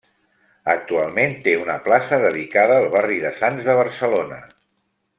[0.71, 4.43] Actualment, té una plaça dedicada al barri de Sants de Barcelona.